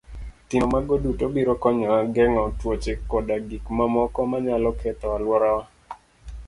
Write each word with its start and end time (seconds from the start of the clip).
Timo 0.51 0.67
mago 0.73 0.95
duto 1.03 1.25
biro 1.33 1.53
konyowa 1.63 1.99
geng'o 2.15 2.45
tuoche 2.59 2.93
koda 3.09 3.35
gik 3.49 3.65
mamoko 3.77 4.19
manyalo 4.31 4.69
ketho 4.79 5.07
alworawa. 5.17 5.63